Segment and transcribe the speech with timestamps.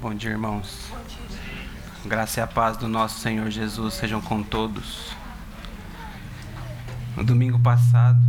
[0.00, 0.92] Bom dia, irmãos.
[2.06, 5.10] Graça e a paz do nosso Senhor Jesus sejam com todos.
[7.16, 8.20] No domingo passado,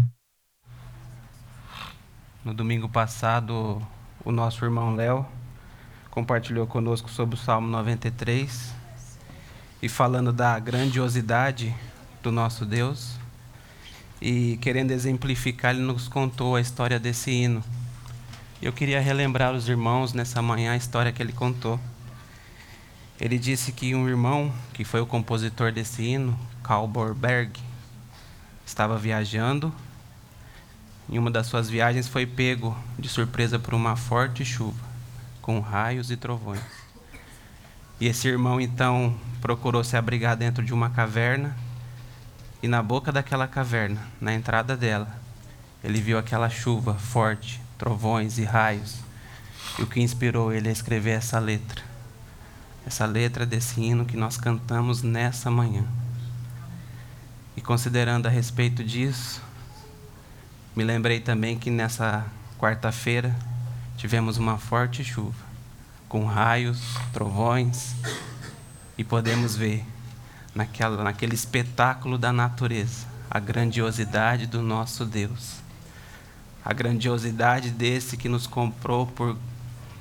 [2.43, 3.85] no domingo passado,
[4.25, 5.23] o nosso irmão Léo
[6.09, 8.73] compartilhou conosco sobre o Salmo 93
[9.79, 11.75] e falando da grandiosidade
[12.23, 13.13] do nosso Deus.
[14.19, 17.63] E querendo exemplificar, ele nos contou a história desse hino.
[18.61, 21.79] Eu queria relembrar os irmãos nessa manhã a história que ele contou.
[23.17, 27.57] Ele disse que um irmão, que foi o compositor desse hino, Karl Borberg,
[28.65, 29.73] estava viajando.
[31.09, 34.83] Em uma das suas viagens foi pego de surpresa por uma forte chuva,
[35.41, 36.59] com raios e trovões.
[37.97, 41.55] E esse irmão então procurou se abrigar dentro de uma caverna,
[42.61, 45.17] e na boca daquela caverna, na entrada dela,
[45.81, 48.97] ele viu aquela chuva forte, trovões e raios.
[49.79, 51.81] E o que inspirou ele a escrever essa letra.
[52.85, 55.85] Essa letra desse hino que nós cantamos nessa manhã.
[57.55, 59.41] E considerando a respeito disso,
[60.75, 62.25] me lembrei também que nessa
[62.59, 63.35] quarta-feira
[63.97, 65.43] tivemos uma forte chuva,
[66.07, 66.81] com raios,
[67.13, 67.95] trovões,
[68.97, 69.85] e podemos ver
[70.53, 75.68] naquela, naquele espetáculo da natureza a grandiosidade do nosso Deus
[76.63, 79.37] a grandiosidade desse que nos comprou por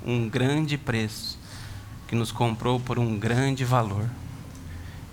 [0.05, 1.37] um grande preço,
[2.07, 4.09] que nos comprou por um grande valor.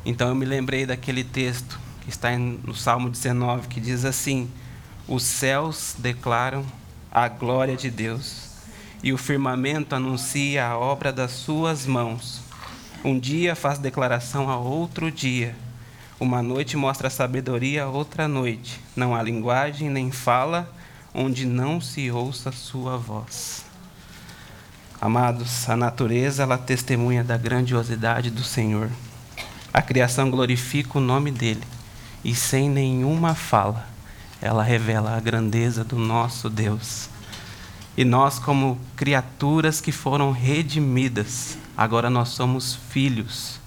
[0.05, 4.49] Então eu me lembrei daquele texto que está no Salmo 19, que diz assim:
[5.09, 6.65] Os céus declaram
[7.11, 8.51] a glória de Deus,
[9.03, 12.41] e o firmamento anuncia a obra das suas mãos.
[13.05, 15.55] Um dia faz declaração a outro dia.
[16.19, 18.81] Uma noite mostra sabedoria a outra noite.
[18.95, 20.73] Não há linguagem nem fala
[21.19, 23.65] onde não se ouça sua voz.
[25.01, 28.91] Amados, a natureza ela testemunha da grandiosidade do Senhor.
[29.73, 31.63] A criação glorifica o nome dele
[32.23, 33.87] e sem nenhuma fala
[34.43, 37.09] ela revela a grandeza do nosso Deus.
[37.97, 43.59] E nós como criaturas que foram redimidas, agora nós somos filhos.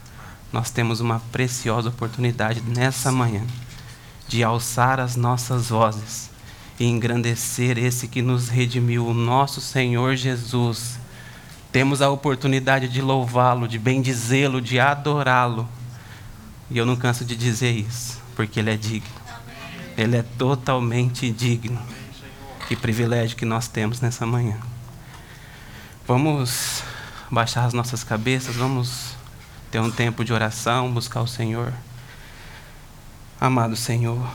[0.54, 3.44] Nós temos uma preciosa oportunidade nessa manhã
[4.28, 6.29] de alçar as nossas vozes
[6.80, 10.98] e engrandecer esse que nos redimiu, o nosso Senhor Jesus.
[11.72, 15.68] Temos a oportunidade de louvá-lo, de bendizê-lo, de adorá-lo.
[16.72, 19.10] E eu não canso de dizer isso, porque ele é digno.
[19.98, 21.80] Ele é totalmente digno.
[22.68, 24.58] Que privilégio que nós temos nessa manhã.
[26.08, 26.82] Vamos
[27.30, 29.16] baixar as nossas cabeças, vamos
[29.70, 31.74] ter um tempo de oração, buscar o Senhor.
[33.40, 34.28] Amado Senhor,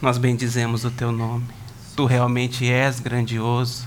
[0.00, 1.63] nós bendizemos o teu nome.
[1.96, 3.86] Tu realmente és grandioso.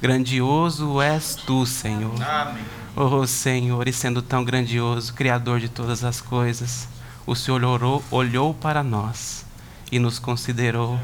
[0.00, 2.20] Grandioso és tu, Senhor.
[2.22, 2.64] Amém.
[2.96, 6.88] Oh, Senhor, e sendo tão grandioso, Criador de todas as coisas,
[7.26, 9.44] o Senhor orou, olhou para nós
[9.90, 10.98] e nos considerou.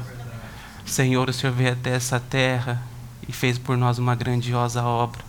[0.85, 2.81] Senhor, o Senhor veio até essa terra
[3.27, 5.23] e fez por nós uma grandiosa obra.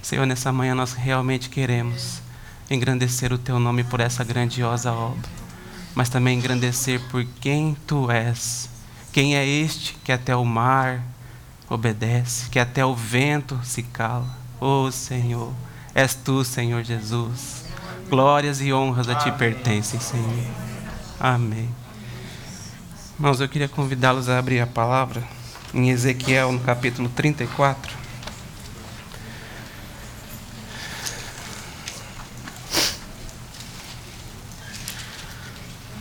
[0.00, 2.22] Senhor, nessa manhã nós realmente queremos
[2.70, 5.28] engrandecer o Teu nome por essa grandiosa obra,
[5.94, 8.70] mas também engrandecer por quem Tu és
[9.12, 11.02] quem é este que até o mar
[11.68, 14.26] obedece, que até o vento se cala?
[14.60, 15.52] Oh Senhor,
[15.94, 17.64] és tu, Senhor Jesus.
[18.08, 20.46] Glórias e honras a ti pertencem, Senhor.
[21.18, 21.68] Amém.
[23.14, 25.22] Irmãos, eu queria convidá-los a abrir a palavra
[25.74, 27.92] em Ezequiel, no capítulo 34.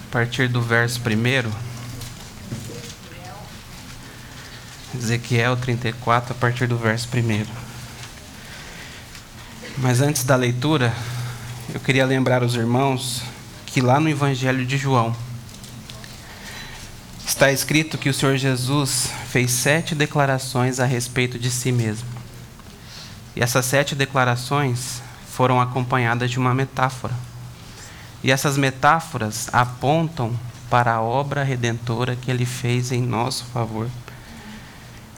[0.08, 1.52] A partir do verso primeiro.
[5.00, 7.46] Ezequiel 34, a partir do verso 1.
[9.78, 10.94] Mas antes da leitura,
[11.74, 13.24] eu queria lembrar os irmãos
[13.66, 15.16] que lá no Evangelho de João
[17.26, 22.10] está escrito que o Senhor Jesus fez sete declarações a respeito de si mesmo.
[23.38, 27.14] E essas sete declarações foram acompanhadas de uma metáfora.
[28.22, 30.38] E essas metáforas apontam
[30.70, 33.88] para a obra redentora que ele fez em nosso favor.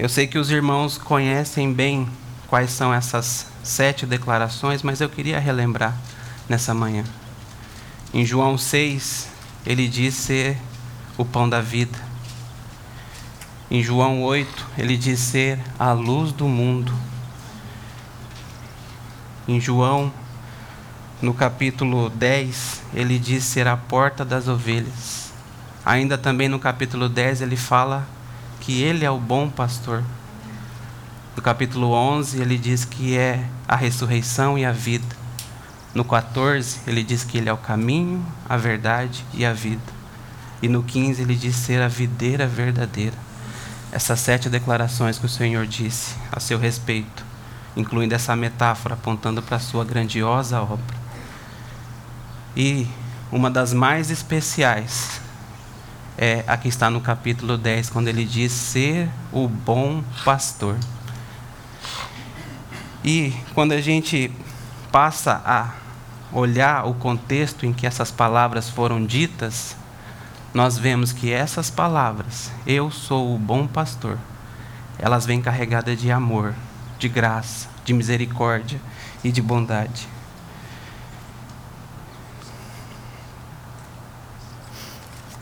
[0.01, 2.09] Eu sei que os irmãos conhecem bem
[2.47, 5.95] quais são essas sete declarações, mas eu queria relembrar
[6.49, 7.03] nessa manhã.
[8.11, 9.29] Em João 6,
[9.63, 10.57] ele diz ser
[11.19, 11.99] o pão da vida.
[13.69, 16.91] Em João 8, ele diz ser a luz do mundo.
[19.47, 20.11] Em João,
[21.21, 25.31] no capítulo 10, ele diz ser a porta das ovelhas.
[25.85, 28.07] Ainda também no capítulo 10, ele fala
[28.61, 30.03] que Ele é o bom pastor.
[31.35, 35.15] No capítulo 11, ele diz que é a ressurreição e a vida.
[35.93, 39.81] No 14, ele diz que ele é o caminho, a verdade e a vida.
[40.61, 43.15] E no 15, ele diz ser a videira verdadeira.
[43.91, 47.25] Essas sete declarações que o Senhor disse a seu respeito,
[47.75, 51.01] incluindo essa metáfora apontando para a sua grandiosa obra.
[52.55, 52.87] E
[53.31, 55.19] uma das mais especiais
[56.17, 60.77] é a que está no capítulo 10, quando ele diz ser o bom pastor.
[63.03, 64.31] E quando a gente
[64.91, 65.71] passa a
[66.31, 69.75] olhar o contexto em que essas palavras foram ditas,
[70.53, 74.17] nós vemos que essas palavras, eu sou o bom pastor,
[74.99, 76.53] elas vêm carregadas de amor,
[76.99, 78.79] de graça, de misericórdia
[79.23, 80.07] e de bondade.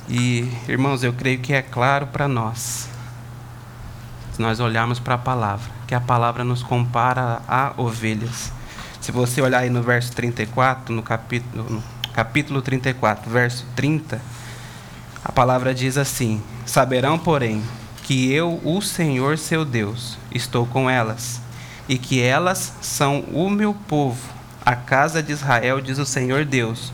[0.09, 2.89] E, irmãos, eu creio que é claro para nós,
[4.33, 8.51] se nós olharmos para a palavra, que a palavra nos compara a ovelhas.
[8.99, 14.19] Se você olhar aí no verso 34, no capítulo, no capítulo 34, verso 30,
[15.23, 17.61] a palavra diz assim: Saberão, porém,
[18.01, 21.39] que eu, o Senhor seu Deus, estou com elas,
[21.87, 24.27] e que elas são o meu povo,
[24.65, 26.91] a casa de Israel, diz o Senhor Deus.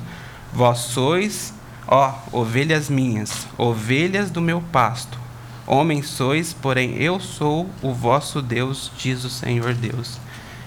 [0.51, 1.54] Vós sois
[1.87, 5.19] Ó, ovelhas minhas, ovelhas do meu pasto,
[5.67, 10.19] homens sois, porém eu sou o vosso Deus, diz o Senhor Deus.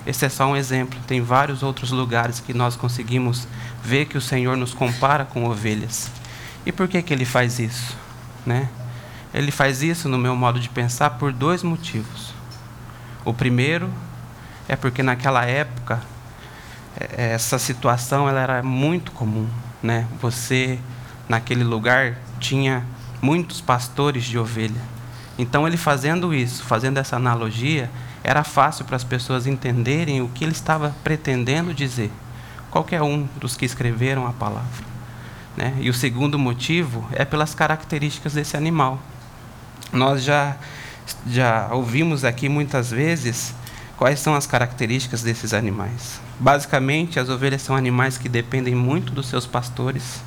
[0.06, 3.48] Esse é só um exemplo, tem vários outros lugares que nós conseguimos
[3.82, 6.10] ver que o Senhor nos compara com ovelhas.
[6.64, 7.96] E por que, que ele faz isso?
[8.46, 8.68] Né?
[9.34, 12.32] Ele faz isso, no meu modo de pensar, por dois motivos.
[13.24, 13.90] O primeiro
[14.68, 16.00] é porque naquela época
[16.98, 19.48] é, essa situação ela era muito comum,
[19.82, 20.06] né?
[20.20, 20.78] Você
[21.28, 22.84] naquele lugar tinha
[23.20, 24.80] muitos pastores de ovelha.
[25.38, 27.90] Então, ele fazendo isso, fazendo essa analogia,
[28.24, 32.10] era fácil para as pessoas entenderem o que ele estava pretendendo dizer.
[32.70, 34.88] Qualquer um dos que escreveram a palavra.
[35.56, 35.74] Né?
[35.80, 39.00] E o segundo motivo é pelas características desse animal.
[39.92, 40.56] Nós já,
[41.26, 43.54] já ouvimos aqui muitas vezes
[43.96, 46.20] quais são as características desses animais.
[46.38, 50.22] Basicamente, as ovelhas são animais que dependem muito dos seus pastores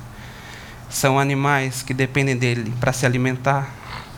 [0.92, 3.70] são animais que dependem dele para se alimentar,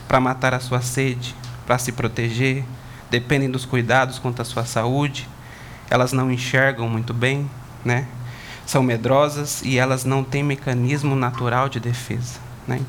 [0.09, 1.35] para matar a sua sede,
[1.65, 2.65] para se proteger,
[3.09, 5.29] dependem dos cuidados quanto à sua saúde.
[5.89, 7.49] Elas não enxergam muito bem,
[7.85, 8.09] né?
[8.67, 12.81] São medrosas e elas não têm mecanismo natural de defesa, né?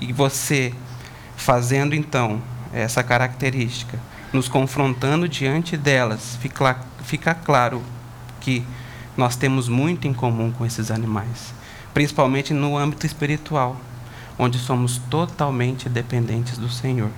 [0.00, 0.72] E você
[1.36, 2.40] fazendo então
[2.72, 3.98] essa característica,
[4.32, 7.82] nos confrontando diante delas, fica, fica claro
[8.40, 8.64] que
[9.16, 11.52] nós temos muito em comum com esses animais
[11.94, 13.76] principalmente no âmbito espiritual,
[14.36, 17.10] onde somos totalmente dependentes do Senhor.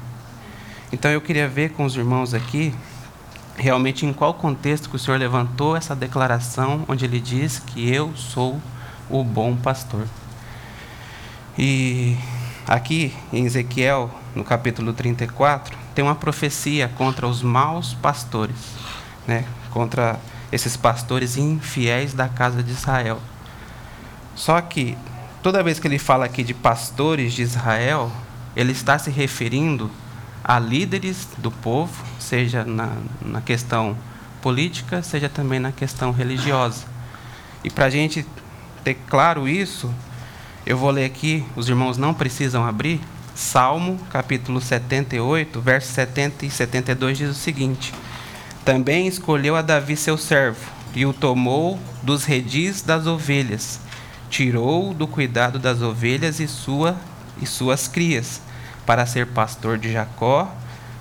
[0.93, 2.75] Então eu queria ver com os irmãos aqui,
[3.57, 8.15] realmente em qual contexto que o Senhor levantou essa declaração, onde ele diz que eu
[8.15, 8.61] sou
[9.09, 10.07] o bom pastor.
[11.59, 12.17] E
[12.69, 18.57] aqui em Ezequiel, no capítulo 34, tem uma profecia contra os maus pastores,
[19.27, 19.47] né?
[19.71, 20.21] contra
[20.53, 23.19] esses pastores infiéis da casa de Israel.
[24.37, 24.97] Só que
[25.43, 28.13] toda vez que ele fala aqui de pastores de Israel,
[28.55, 29.91] ele está se referindo
[30.45, 33.97] a líderes do povo, seja na, na questão
[34.41, 36.85] política, seja também na questão religiosa.
[37.65, 38.25] E para a gente
[38.85, 39.93] ter claro isso,
[40.65, 43.01] eu vou ler aqui, os irmãos não precisam abrir,
[43.35, 47.93] Salmo capítulo 78, versos 70 e 72 diz o seguinte:
[48.65, 50.65] Também escolheu a Davi seu servo,
[50.95, 53.81] e o tomou dos redis das ovelhas,
[54.31, 56.97] tirou do cuidado das ovelhas e, sua,
[57.41, 58.41] e suas crias,
[58.85, 60.53] para ser pastor de Jacó,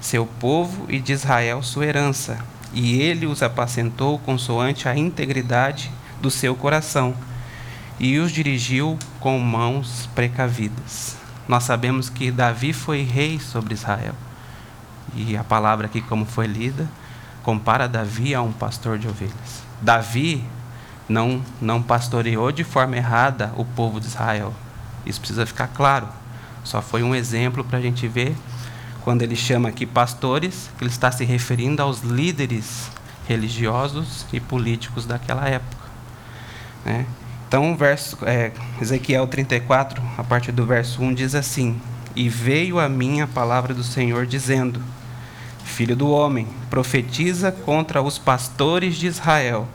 [0.02, 2.38] seu povo, e de Israel, sua herança.
[2.74, 5.92] E ele os apacentou consoante a integridade
[6.22, 7.16] do seu coração,
[8.00, 11.16] e os dirigiu com mãos precavidas.
[11.48, 14.16] Nós sabemos que Davi foi rei sobre Israel.
[15.16, 16.90] E a palavra aqui, como foi lida,
[17.44, 19.64] compara Davi a um pastor de ovelhas.
[19.82, 20.44] Davi
[21.08, 24.54] não, não pastoreou de forma errada o povo de Israel.
[25.06, 26.08] Isso precisa ficar claro.
[26.64, 28.36] Só foi um exemplo para a gente ver
[29.04, 32.90] quando ele chama aqui pastores, que ele está se referindo aos líderes
[33.28, 35.86] religiosos e políticos daquela época.
[36.84, 37.06] Né?
[37.48, 41.80] Então, verso, é, Ezequiel 34, a partir do verso 1, diz assim:
[42.16, 44.82] E veio a mim a palavra do Senhor, dizendo:
[45.64, 49.68] Filho do homem, profetiza contra os pastores de Israel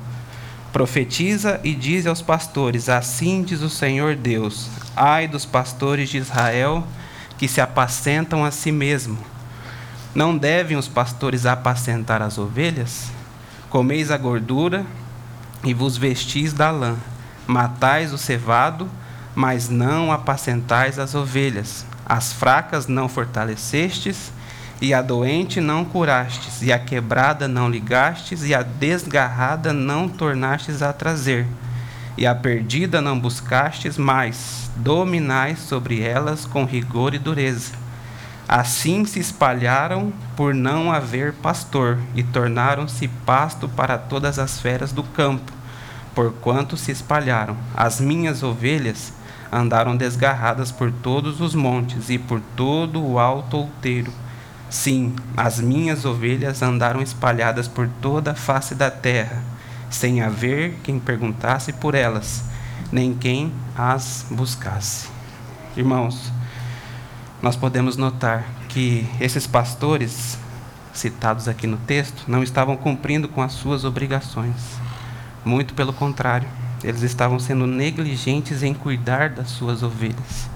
[0.72, 6.86] Profetiza e diz aos pastores: Assim diz o Senhor Deus: Ai dos pastores de Israel
[7.36, 9.18] que se apacentam a si mesmo.
[10.14, 13.10] Não devem os pastores apacentar as ovelhas?
[13.68, 14.84] Comeis a gordura
[15.64, 16.96] e vos vestis da lã.
[17.46, 18.88] Matais o cevado,
[19.34, 21.86] mas não apacentais as ovelhas.
[22.04, 24.32] As fracas não fortalecestes,
[24.80, 30.80] e a doente não curastes, e a quebrada não ligastes, e a desgarrada não tornastes
[30.80, 31.46] a trazer,
[32.16, 37.72] e a perdida não buscastes, mas dominais sobre elas com rigor e dureza.
[38.48, 45.02] Assim se espalharam por não haver pastor, e tornaram-se pasto para todas as feras do
[45.02, 45.52] campo,
[46.14, 47.54] porquanto se espalharam.
[47.76, 49.12] As minhas ovelhas
[49.52, 54.10] andaram desgarradas por todos os montes e por todo o alto outeiro
[54.70, 59.42] Sim, as minhas ovelhas andaram espalhadas por toda a face da terra,
[59.90, 62.44] sem haver quem perguntasse por elas,
[62.92, 65.08] nem quem as buscasse.
[65.76, 66.32] Irmãos,
[67.42, 70.38] nós podemos notar que esses pastores,
[70.92, 74.78] citados aqui no texto, não estavam cumprindo com as suas obrigações.
[75.44, 76.46] Muito pelo contrário,
[76.84, 80.49] eles estavam sendo negligentes em cuidar das suas ovelhas.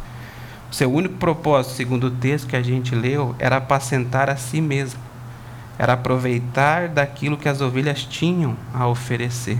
[0.74, 4.98] Seu único propósito, segundo o texto que a gente leu, era apacentar a si mesmo.
[5.78, 9.56] Era aproveitar daquilo que as ovelhas tinham a oferecer.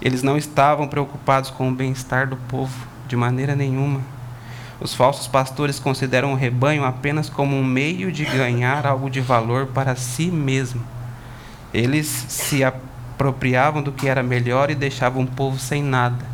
[0.00, 2.74] Eles não estavam preocupados com o bem-estar do povo,
[3.06, 4.00] de maneira nenhuma.
[4.80, 9.66] Os falsos pastores consideram o rebanho apenas como um meio de ganhar algo de valor
[9.74, 10.82] para si mesmo.
[11.70, 16.33] Eles se apropriavam do que era melhor e deixavam o povo sem nada.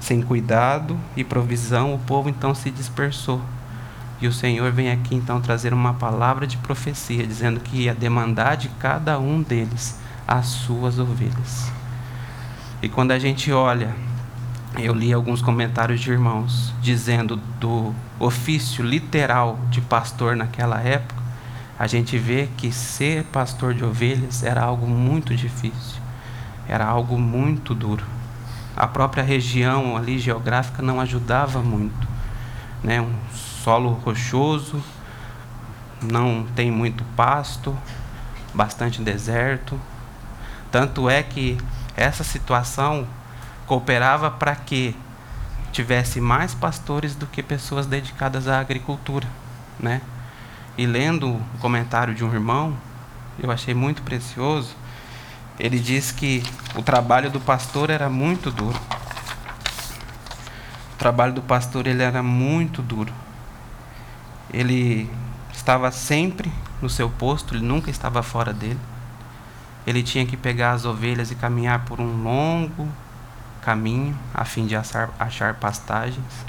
[0.00, 3.40] Sem cuidado e provisão, o povo então se dispersou.
[4.20, 8.56] E o Senhor vem aqui então trazer uma palavra de profecia, dizendo que ia demandar
[8.56, 11.70] de cada um deles as suas ovelhas.
[12.82, 13.94] E quando a gente olha,
[14.76, 21.22] eu li alguns comentários de irmãos dizendo do ofício literal de pastor naquela época,
[21.78, 26.00] a gente vê que ser pastor de ovelhas era algo muito difícil,
[26.68, 28.17] era algo muito duro
[28.78, 32.06] a própria região ali geográfica não ajudava muito.
[32.80, 33.00] Né?
[33.00, 34.80] Um solo rochoso,
[36.00, 37.76] não tem muito pasto,
[38.54, 39.78] bastante deserto.
[40.70, 41.58] Tanto é que
[41.96, 43.04] essa situação
[43.66, 44.96] cooperava para que
[45.72, 49.26] tivesse mais pastores do que pessoas dedicadas à agricultura,
[49.78, 50.00] né?
[50.76, 52.76] E lendo o comentário de um irmão,
[53.42, 54.76] eu achei muito precioso
[55.58, 56.42] ele diz que
[56.76, 58.78] o trabalho do pastor era muito duro.
[60.94, 63.12] O trabalho do pastor ele era muito duro.
[64.52, 65.10] Ele
[65.52, 68.78] estava sempre no seu posto, ele nunca estava fora dele.
[69.86, 72.88] Ele tinha que pegar as ovelhas e caminhar por um longo
[73.62, 76.44] caminho a fim de achar, achar pastagens.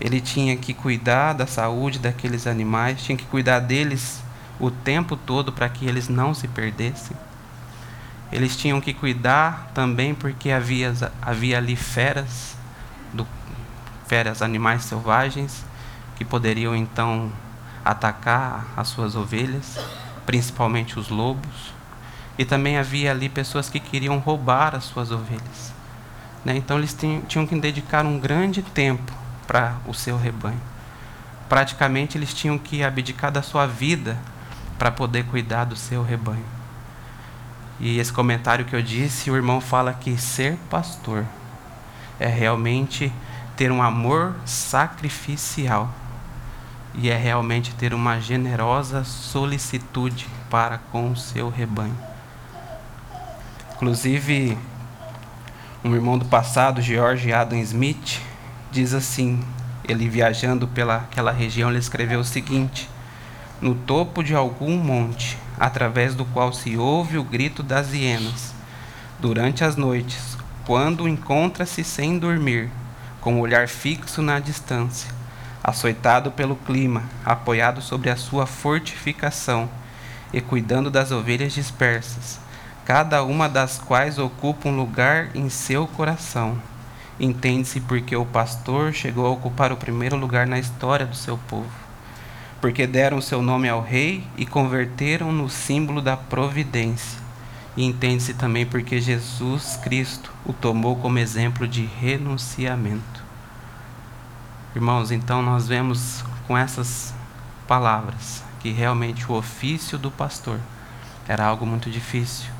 [0.00, 4.22] Ele tinha que cuidar da saúde daqueles animais, tinha que cuidar deles
[4.60, 7.16] o tempo todo para que eles não se perdessem.
[8.32, 12.56] Eles tinham que cuidar também porque havia, havia ali feras,
[13.12, 13.26] do,
[14.06, 15.64] feras, animais selvagens,
[16.16, 17.30] que poderiam então
[17.84, 19.78] atacar as suas ovelhas,
[20.26, 21.72] principalmente os lobos.
[22.36, 25.72] E também havia ali pessoas que queriam roubar as suas ovelhas.
[26.44, 26.56] Né?
[26.56, 29.12] Então eles tinham, tinham que dedicar um grande tempo
[29.46, 30.60] para o seu rebanho.
[31.48, 34.18] Praticamente eles tinham que abdicar da sua vida
[34.78, 36.44] para poder cuidar do seu rebanho.
[37.80, 41.24] E esse comentário que eu disse, o irmão fala que ser pastor
[42.18, 43.12] é realmente
[43.56, 45.92] ter um amor sacrificial
[46.94, 51.96] e é realmente ter uma generosa solicitude para com o seu rebanho.
[53.74, 54.56] Inclusive,
[55.84, 58.20] um irmão do passado, George Adam Smith,
[58.70, 59.42] diz assim:
[59.86, 62.88] ele viajando pela aquela região, ele escreveu o seguinte:
[63.60, 68.54] No topo de algum monte através do qual se ouve o grito das hienas.
[69.18, 72.70] Durante as noites, quando encontra-se sem dormir,
[73.20, 75.10] com o olhar fixo na distância,
[75.62, 79.68] açoitado pelo clima, apoiado sobre a sua fortificação
[80.32, 82.38] e cuidando das ovelhas dispersas,
[82.84, 86.58] cada uma das quais ocupa um lugar em seu coração.
[87.18, 91.83] Entende-se porque o pastor chegou a ocupar o primeiro lugar na história do seu povo
[92.64, 97.20] porque deram seu nome ao rei e converteram no símbolo da providência.
[97.76, 103.22] E entende-se também porque Jesus Cristo o tomou como exemplo de renunciamento.
[104.74, 107.12] Irmãos, então nós vemos com essas
[107.68, 110.58] palavras que realmente o ofício do pastor
[111.28, 112.50] era algo muito difícil,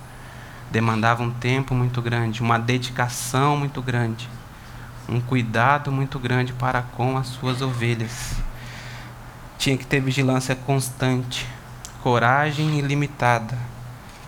[0.71, 4.29] demandava um tempo muito grande, uma dedicação muito grande,
[5.09, 8.44] um cuidado muito grande para com as suas ovelhas
[9.65, 11.49] tinha que ter vigilância constante,
[12.03, 13.57] coragem ilimitada,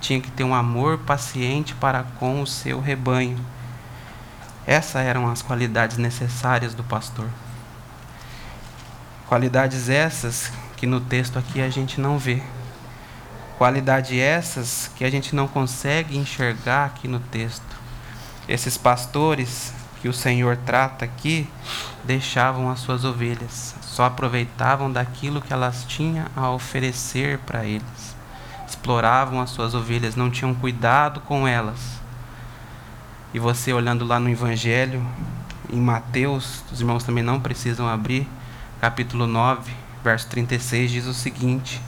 [0.00, 3.38] tinha que ter um amor paciente para com o seu rebanho.
[4.66, 7.28] Essas eram as qualidades necessárias do pastor.
[9.28, 12.42] Qualidades essas que no texto aqui a gente não vê.
[13.58, 17.76] Qualidades essas que a gente não consegue enxergar aqui no texto.
[18.48, 21.48] Esses pastores que o Senhor trata aqui
[22.04, 28.16] deixavam as suas ovelhas, só aproveitavam daquilo que elas tinham a oferecer para eles.
[28.66, 32.00] Exploravam as suas ovelhas, não tinham cuidado com elas.
[33.34, 35.04] E você olhando lá no Evangelho,
[35.72, 38.28] em Mateus, os irmãos também não precisam abrir,
[38.80, 39.72] capítulo 9,
[40.02, 41.80] verso 36 diz o seguinte: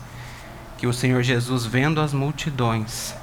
[0.79, 3.15] que o Senhor Jesus, vendo as multidões,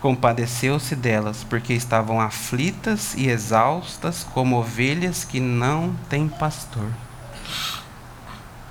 [0.00, 6.90] compadeceu-se delas, porque estavam aflitas e exaustas, como ovelhas que não têm pastor.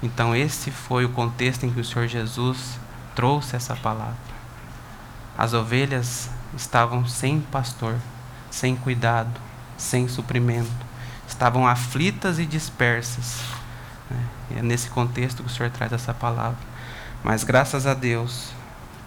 [0.01, 2.79] Então, esse foi o contexto em que o Senhor Jesus
[3.15, 4.15] trouxe essa palavra.
[5.37, 7.95] As ovelhas estavam sem pastor,
[8.49, 9.39] sem cuidado,
[9.77, 10.71] sem suprimento,
[11.27, 13.41] estavam aflitas e dispersas.
[14.09, 14.25] Né?
[14.57, 16.57] É nesse contexto que o Senhor traz essa palavra.
[17.23, 18.51] Mas graças a Deus,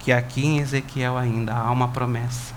[0.02, 2.54] que aqui em Ezequiel ainda há uma promessa.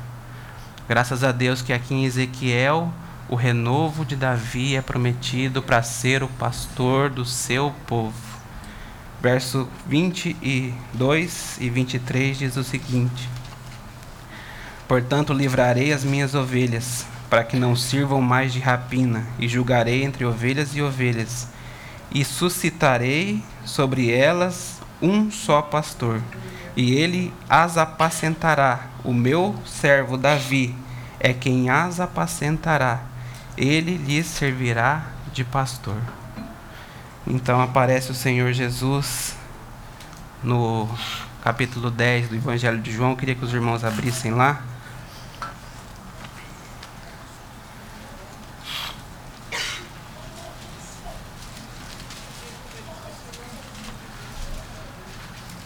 [0.90, 2.92] Graças a Deus que aqui em Ezequiel
[3.30, 8.14] o renovo de Davi é prometido para ser o pastor do seu povo.
[9.22, 13.30] Verso 22 e 23 diz o seguinte:
[14.88, 20.26] Portanto, livrarei as minhas ovelhas, para que não sirvam mais de rapina, e julgarei entre
[20.26, 21.48] ovelhas e ovelhas,
[22.12, 26.22] e suscitarei sobre elas um só pastor
[26.76, 28.88] e ele as apacentará.
[29.04, 30.76] O meu servo Davi
[31.20, 33.02] é quem as apacentará.
[33.58, 35.98] Ele lhes servirá de pastor.
[37.26, 39.36] Então aparece o Senhor Jesus
[40.44, 40.88] no
[41.42, 43.12] capítulo 10 do Evangelho de João.
[43.12, 44.62] Eu queria que os irmãos abrissem lá.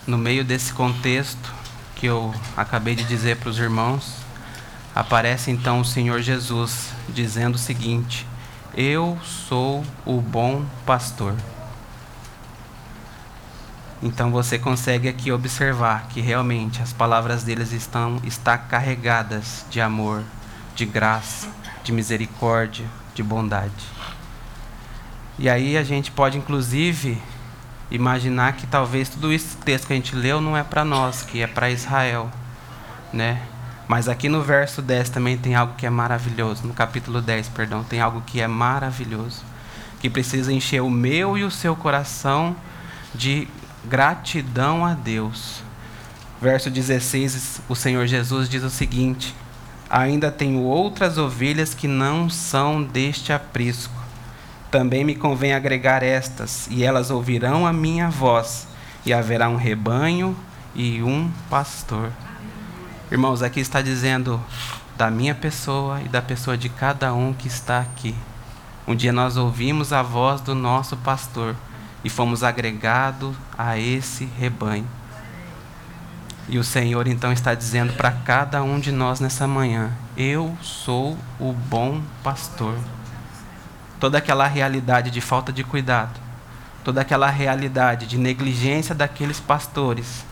[0.10, 1.54] No meio desse contexto
[1.96, 4.16] que eu acabei de dizer para os irmãos,
[4.96, 8.26] aparece então o Senhor Jesus dizendo o seguinte:
[8.76, 11.36] Eu sou o bom pastor.
[14.02, 20.24] Então você consegue aqui observar que realmente as palavras deles estão está carregadas de amor,
[20.74, 21.50] de graça,
[21.84, 23.86] de misericórdia, de bondade.
[25.38, 27.22] E aí a gente pode inclusive
[27.92, 31.42] imaginar que talvez tudo esse texto que a gente leu não é para nós, que
[31.42, 32.30] é para Israel,
[33.12, 33.42] né?
[33.88, 37.84] Mas aqui no verso 10 também tem algo que é maravilhoso, no capítulo 10, perdão,
[37.84, 39.42] tem algo que é maravilhoso,
[40.00, 42.56] que precisa encher o meu e o seu coração
[43.16, 43.48] de
[43.86, 45.64] gratidão a Deus.
[46.40, 49.36] Verso 16, o Senhor Jesus diz o seguinte:
[49.90, 54.00] Ainda tenho outras ovelhas que não são deste aprisco
[54.72, 58.68] também me convém agregar estas, e elas ouvirão a minha voz,
[59.06, 60.36] e haverá um rebanho
[60.76, 62.12] e um pastor.
[63.12, 64.40] Irmãos, aqui está dizendo
[64.96, 68.14] da minha pessoa e da pessoa de cada um que está aqui.
[68.88, 71.56] Um dia nós ouvimos a voz do nosso pastor
[72.04, 74.88] e fomos agregados a esse rebanho.
[76.48, 81.18] E o Senhor então está dizendo para cada um de nós nessa manhã: Eu sou
[81.40, 82.76] o bom pastor
[84.00, 86.20] toda aquela realidade de falta de cuidado,
[86.84, 90.26] toda aquela realidade de negligência daqueles pastores,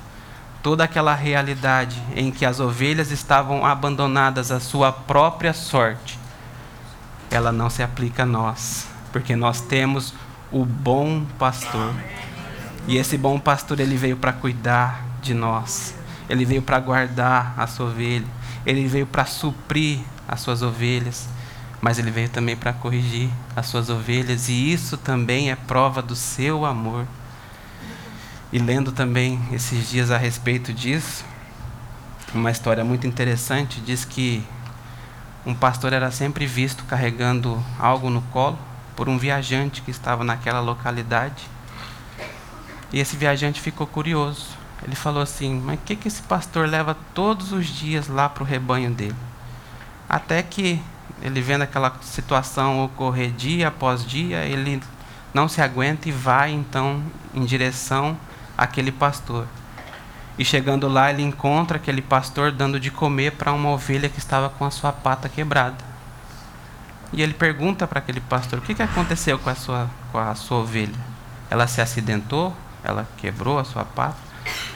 [0.63, 6.17] toda aquela realidade em que as ovelhas estavam abandonadas à sua própria sorte,
[7.29, 10.13] ela não se aplica a nós, porque nós temos
[10.49, 11.93] o bom pastor.
[12.87, 15.93] E esse bom pastor ele veio para cuidar de nós.
[16.29, 18.25] Ele veio para guardar a sua ovelha.
[18.65, 21.27] Ele veio para suprir as suas ovelhas
[21.81, 26.15] mas ele veio também para corrigir as suas ovelhas, e isso também é prova do
[26.15, 27.05] seu amor.
[28.51, 31.25] E lendo também esses dias a respeito disso,
[32.33, 34.43] uma história muito interessante diz que
[35.45, 38.57] um pastor era sempre visto carregando algo no colo
[38.95, 41.47] por um viajante que estava naquela localidade.
[42.91, 44.47] E esse viajante ficou curioso.
[44.83, 48.43] Ele falou assim: Mas o que, que esse pastor leva todos os dias lá para
[48.43, 49.15] o rebanho dele?
[50.09, 50.81] Até que
[51.21, 54.81] ele vendo aquela situação ocorrer dia após dia, ele
[55.33, 57.01] não se aguenta e vai então
[57.33, 58.17] em direção
[58.57, 59.47] àquele pastor.
[60.37, 64.49] E chegando lá, ele encontra aquele pastor dando de comer para uma ovelha que estava
[64.49, 65.83] com a sua pata quebrada.
[67.11, 70.35] E ele pergunta para aquele pastor: O que, que aconteceu com a, sua, com a
[70.35, 70.99] sua ovelha?
[71.49, 72.55] Ela se acidentou?
[72.83, 74.17] Ela quebrou a sua pata?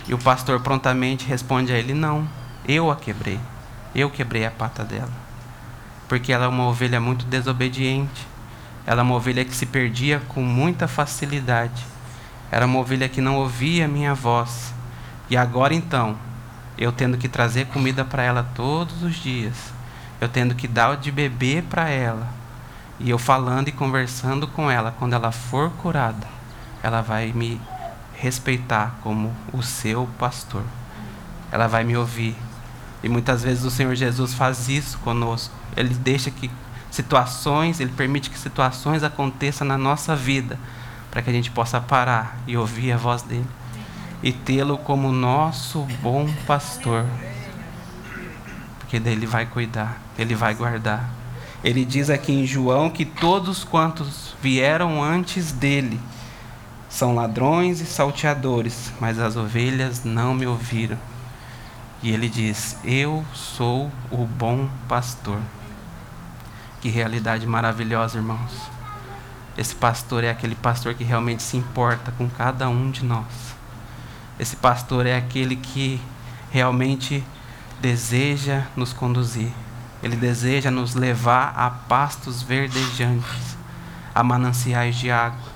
[0.08, 2.28] E o pastor prontamente responde a ele: Não,
[2.68, 3.40] eu a quebrei.
[3.94, 5.21] Eu quebrei a pata dela.
[6.12, 8.28] Porque ela é uma ovelha muito desobediente.
[8.86, 11.86] Ela é uma ovelha que se perdia com muita facilidade.
[12.52, 14.74] Era uma ovelha que não ouvia minha voz.
[15.30, 16.18] E agora então,
[16.78, 19.56] eu tendo que trazer comida para ela todos os dias,
[20.20, 22.28] eu tendo que dar de beber para ela,
[23.00, 26.28] e eu falando e conversando com ela, quando ela for curada,
[26.84, 27.58] ela vai me
[28.18, 30.64] respeitar como o seu pastor.
[31.54, 32.36] Ela vai me ouvir.
[33.04, 35.54] E muitas vezes o Senhor Jesus faz isso conosco.
[35.76, 36.52] Ele deixa que
[36.90, 40.60] situações, ele permite que situações aconteçam na nossa vida,
[41.10, 43.48] para que a gente possa parar e ouvir a voz dele
[44.24, 47.06] e tê-lo como nosso bom pastor.
[48.80, 51.10] Porque dele vai cuidar, ele vai guardar.
[51.64, 56.00] Ele diz aqui em João que todos quantos vieram antes dele
[56.90, 60.98] são ladrões e salteadores, mas as ovelhas não me ouviram.
[62.04, 65.40] E ele diz: Eu sou o bom pastor.
[66.82, 68.70] Que realidade maravilhosa, irmãos.
[69.58, 73.26] Esse pastor é aquele pastor que realmente se importa com cada um de nós.
[74.40, 76.02] Esse pastor é aquele que
[76.50, 77.24] realmente
[77.80, 79.52] deseja nos conduzir.
[80.02, 83.56] Ele deseja nos levar a pastos verdejantes,
[84.16, 85.52] a mananciais de água.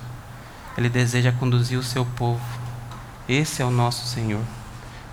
[0.77, 2.45] Ele deseja conduzir o seu povo.
[3.27, 4.43] Esse é o nosso Senhor.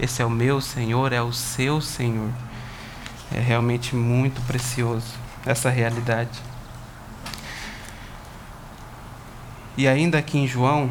[0.03, 2.33] Esse é o meu Senhor, é o seu Senhor.
[3.33, 5.15] É realmente muito precioso
[5.47, 6.41] essa realidade.
[9.77, 10.91] E ainda aqui em João,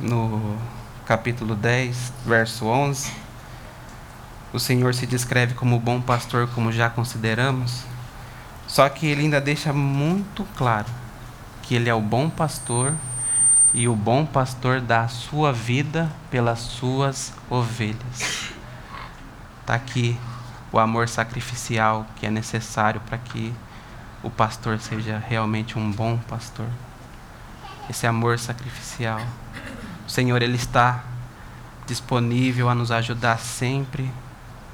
[0.00, 0.58] no
[1.06, 3.12] capítulo 10, verso 11,
[4.52, 7.84] o Senhor se descreve como bom pastor, como já consideramos,
[8.66, 10.88] só que ele ainda deixa muito claro
[11.62, 12.92] que ele é o bom pastor
[13.74, 18.50] e o bom pastor dá a sua vida pelas suas ovelhas.
[19.60, 20.18] Está aqui
[20.72, 23.52] o amor sacrificial que é necessário para que
[24.22, 26.66] o pastor seja realmente um bom pastor.
[27.88, 29.20] Esse amor sacrificial.
[30.06, 31.04] O Senhor ele está
[31.86, 34.10] disponível a nos ajudar sempre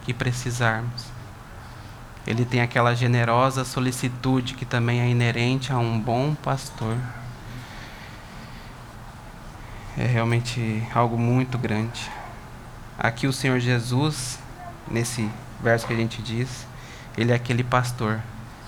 [0.04, 1.06] que precisarmos.
[2.26, 6.96] Ele tem aquela generosa solicitude que também é inerente a um bom pastor
[9.96, 12.10] é realmente algo muito grande.
[12.98, 14.38] Aqui o Senhor Jesus,
[14.90, 15.28] nesse
[15.62, 16.66] verso que a gente diz,
[17.16, 18.20] ele é aquele pastor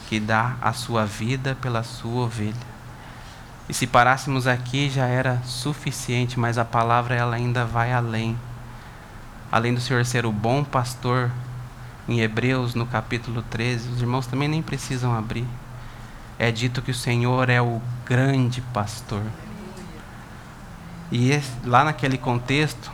[0.09, 2.55] que dá a sua vida pela sua ovelha.
[3.69, 8.39] E se parássemos aqui já era suficiente, mas a palavra ela ainda vai além.
[9.51, 11.31] Além do Senhor ser o bom pastor,
[12.09, 15.47] em Hebreus, no capítulo 13, os irmãos também nem precisam abrir.
[16.39, 19.23] É dito que o Senhor é o grande pastor.
[21.11, 22.91] E lá naquele contexto,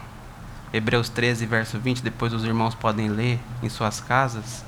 [0.72, 4.64] Hebreus 13, verso 20, depois os irmãos podem ler em suas casas,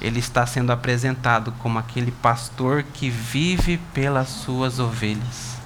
[0.00, 5.56] ele está sendo apresentado como aquele pastor que vive pelas suas ovelhas.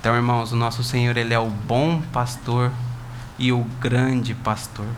[0.00, 2.72] Então, irmãos, o nosso Senhor, ele é o bom pastor
[3.38, 4.88] e o grande pastor.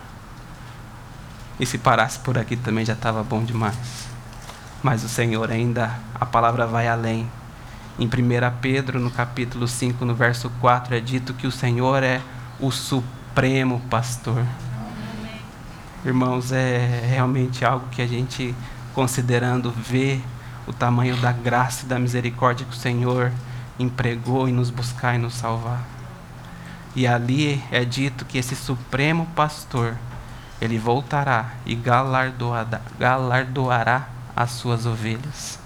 [1.61, 4.09] E se parasse por aqui também já estava bom demais.
[4.83, 7.31] Mas o Senhor ainda, a palavra vai além.
[7.97, 8.11] Em 1
[8.61, 12.21] Pedro, no capítulo 5, no verso 4, é dito que o Senhor é
[12.59, 14.45] o supremo pastor.
[16.05, 18.53] Irmãos, é realmente algo que a gente,
[18.93, 20.21] considerando, vê
[20.67, 23.31] o tamanho da graça e da misericórdia que o Senhor
[23.79, 25.85] empregou em nos buscar e nos salvar.
[26.97, 29.95] E ali é dito que esse supremo pastor,
[30.61, 31.77] ele voltará e
[32.99, 35.64] galardoará, as suas ovelhas.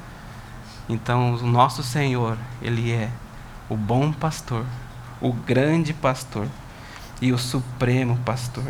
[0.89, 3.11] Então, o nosso Senhor, Ele é
[3.69, 4.65] o bom pastor,
[5.21, 6.49] o grande pastor
[7.21, 8.65] e o supremo pastor.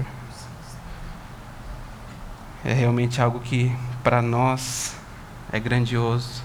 [2.65, 4.97] É realmente algo que para nós
[5.53, 6.43] é grandioso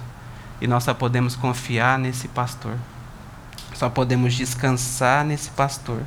[0.62, 2.78] e nós só podemos confiar nesse pastor.
[3.74, 6.04] Só podemos descansar nesse pastor,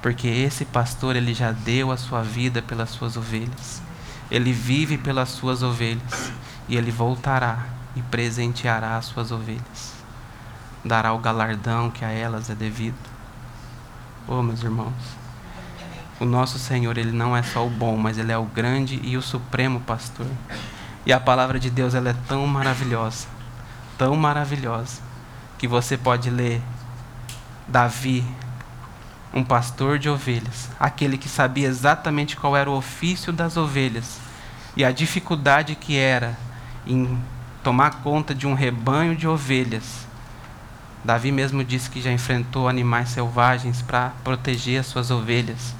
[0.00, 3.82] porque esse pastor ele já deu a sua vida pelas suas ovelhas.
[4.30, 6.32] Ele vive pelas suas ovelhas
[6.66, 9.92] e ele voltará e presenteará as suas ovelhas.
[10.84, 12.98] Dará o galardão que a elas é devido.
[14.26, 14.92] Oh, meus irmãos,
[16.20, 19.16] o nosso Senhor, ele não é só o bom, mas ele é o grande e
[19.16, 20.26] o supremo pastor.
[21.04, 23.26] E a palavra de Deus, ela é tão maravilhosa,
[23.98, 25.00] tão maravilhosa,
[25.58, 26.62] que você pode ler
[27.66, 28.24] Davi,
[29.34, 34.20] um pastor de ovelhas, aquele que sabia exatamente qual era o ofício das ovelhas
[34.76, 36.36] e a dificuldade que era
[36.86, 37.18] em
[37.62, 40.06] tomar conta de um rebanho de ovelhas.
[41.04, 45.74] Davi mesmo disse que já enfrentou animais selvagens para proteger as suas ovelhas.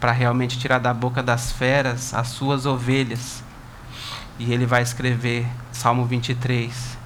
[0.00, 3.42] para realmente tirar da boca das feras as suas ovelhas.
[4.38, 6.98] E ele vai escrever Salmo 23,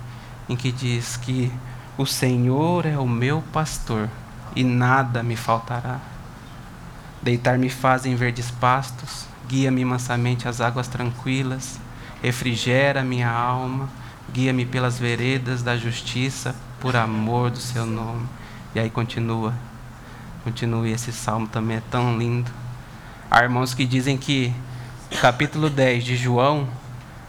[0.49, 1.53] em que diz que
[1.97, 4.09] o Senhor é o meu pastor
[4.57, 6.01] e nada me faltará.
[7.23, 11.79] Deitar-me faz em verdes pastos, guia-me mansamente às águas tranquilas,
[12.23, 13.89] refrigera minha alma,
[14.33, 18.27] guia-me pelas veredas da justiça, por amor do seu nome.
[18.75, 19.55] E aí continua,
[20.45, 22.51] continue, esse salmo também é tão lindo.
[23.31, 24.53] Há irmãos que dizem que
[25.13, 26.69] o capítulo 10 de João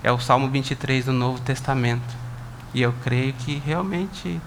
[0.04, 2.17] é o Salmo 23 do Novo Testamento.
[2.73, 4.39] E eu creio que realmente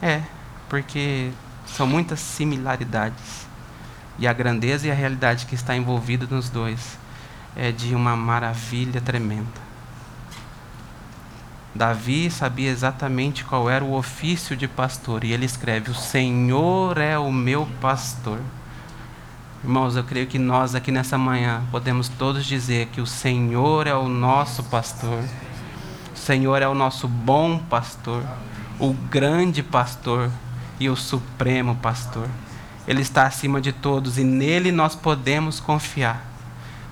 [0.00, 0.22] é,
[0.68, 1.30] porque
[1.66, 3.46] são muitas similaridades.
[4.18, 6.99] E a grandeza e a realidade que está envolvida nos dois
[7.56, 9.70] é de uma maravilha tremenda.
[11.74, 17.16] Davi sabia exatamente qual era o ofício de pastor, e ele escreve: O Senhor é
[17.16, 18.40] o meu pastor.
[19.62, 23.94] Irmãos, eu creio que nós aqui nessa manhã podemos todos dizer que o Senhor é
[23.94, 25.22] o nosso pastor.
[26.14, 28.24] O Senhor é o nosso bom pastor,
[28.78, 30.30] o grande pastor
[30.78, 32.26] e o supremo pastor.
[32.88, 36.29] Ele está acima de todos e nele nós podemos confiar.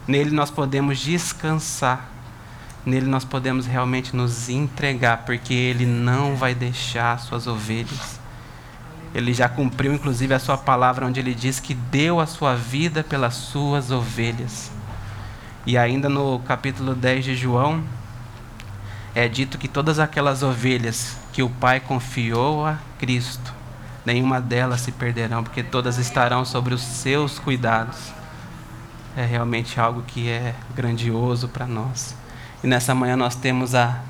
[0.09, 2.11] Nele nós podemos descansar.
[2.85, 8.18] Nele nós podemos realmente nos entregar, porque ele não vai deixar suas ovelhas
[9.14, 13.03] ele já cumpriu, inclusive, a sua palavra, onde ele diz que deu a sua vida
[13.03, 14.71] pelas suas ovelhas.
[15.66, 17.83] E ainda no capítulo 10 de João,
[19.14, 23.53] é dito que todas aquelas ovelhas que o Pai confiou a Cristo,
[24.05, 28.12] nenhuma delas se perderão, porque todas estarão sobre os seus cuidados.
[29.19, 32.15] É realmente algo que é grandioso para nós.
[32.63, 34.01] E nessa manhã nós temos a,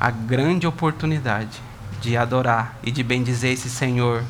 [0.00, 1.62] a grande oportunidade
[2.00, 4.24] de adorar e de bendizer esse Senhor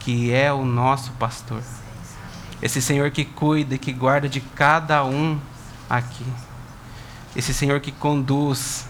[0.00, 1.62] que é o nosso pastor.
[2.62, 5.38] Esse Senhor que cuida e que guarda de cada um
[5.90, 6.24] aqui.
[7.36, 8.86] Esse Senhor que conduz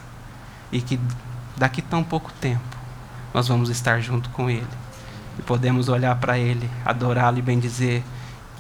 [0.71, 1.01] e que
[1.57, 2.63] daqui tão pouco tempo
[3.35, 4.63] nós vamos estar junto com Ele.
[5.41, 8.05] E podemos olhar para Ele, adorá-lo e bendizer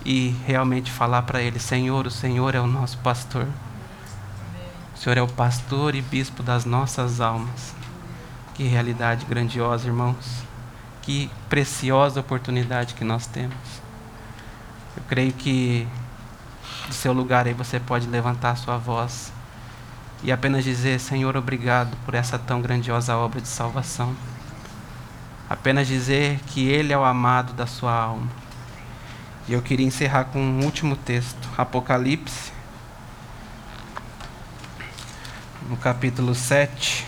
[0.04, 3.46] e realmente falar para Ele: Senhor, o Senhor é o nosso pastor.
[4.94, 7.74] O Senhor é o pastor e bispo das nossas almas.
[8.54, 10.44] Que realidade grandiosa, irmãos.
[11.02, 13.56] Que preciosa oportunidade que nós temos.
[14.96, 15.86] Eu creio que
[16.86, 19.32] do seu lugar aí você pode levantar a sua voz
[20.22, 24.14] e apenas dizer: Senhor, obrigado por essa tão grandiosa obra de salvação.
[25.48, 28.43] Apenas dizer que Ele é o amado da sua alma.
[29.46, 32.50] E eu queria encerrar com um último texto, Apocalipse,
[35.68, 37.06] no capítulo 7,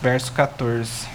[0.00, 1.08] verso 14.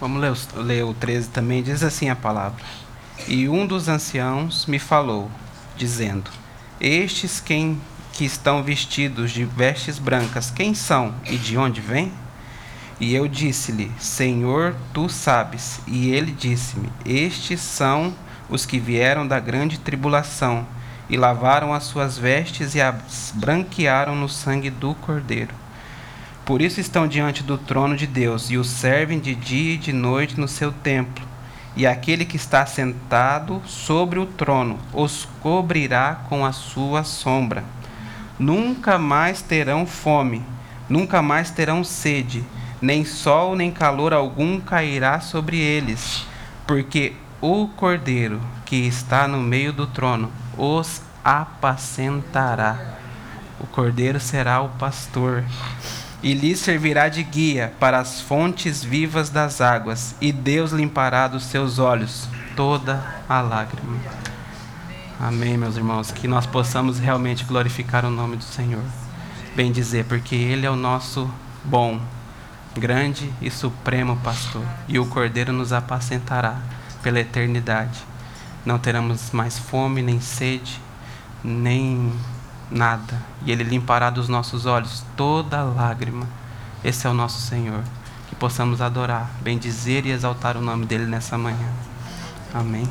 [0.00, 1.62] Vamos ler, ler o 13 também.
[1.62, 2.64] Diz assim a palavra:
[3.28, 5.30] E um dos anciãos me falou,
[5.76, 6.28] dizendo:
[6.80, 7.80] Estes quem
[8.12, 12.12] que estão vestidos de vestes brancas, quem são e de onde vêm?
[13.00, 15.80] E eu disse-lhe: Senhor, tu sabes.
[15.86, 18.14] E ele disse-me: Estes são
[18.48, 20.66] os que vieram da grande tribulação
[21.08, 25.54] e lavaram as suas vestes e as branquearam no sangue do Cordeiro.
[26.44, 29.92] Por isso estão diante do trono de Deus e o servem de dia e de
[29.92, 31.27] noite no seu templo.
[31.78, 37.62] E aquele que está sentado sobre o trono os cobrirá com a sua sombra.
[38.36, 40.44] Nunca mais terão fome,
[40.88, 42.44] nunca mais terão sede,
[42.82, 46.26] nem sol nem calor algum cairá sobre eles,
[46.66, 52.96] porque o Cordeiro que está no meio do trono os apacentará.
[53.60, 55.44] O Cordeiro será o pastor
[56.22, 61.44] e lhe servirá de guia para as fontes vivas das águas, e Deus limpará dos
[61.44, 63.96] seus olhos toda a lágrima.
[65.20, 68.82] Amém, meus irmãos, que nós possamos realmente glorificar o nome do Senhor.
[69.54, 71.30] Bem dizer, porque Ele é o nosso
[71.64, 72.00] bom,
[72.76, 76.60] grande e supremo pastor, e o Cordeiro nos apacentará
[77.02, 77.98] pela eternidade.
[78.64, 80.80] Não teremos mais fome, nem sede,
[81.42, 82.12] nem
[82.70, 86.26] nada, e Ele limpará dos nossos olhos toda lágrima.
[86.84, 87.82] Esse é o nosso Senhor.
[88.28, 91.68] Que possamos adorar, bendizer e exaltar o nome dEle nessa manhã.
[92.52, 92.88] Amém.